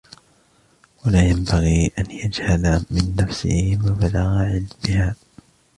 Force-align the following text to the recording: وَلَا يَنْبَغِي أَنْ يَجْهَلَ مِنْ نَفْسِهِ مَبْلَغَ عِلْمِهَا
وَلَا 1.05 1.21
يَنْبَغِي 1.23 1.91
أَنْ 1.99 2.11
يَجْهَلَ 2.11 2.85
مِنْ 2.91 3.15
نَفْسِهِ 3.19 3.75
مَبْلَغَ 3.83 4.17
عِلْمِهَا 4.17 5.15